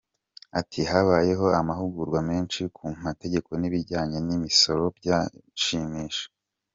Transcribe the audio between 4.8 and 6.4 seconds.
byanshimisha.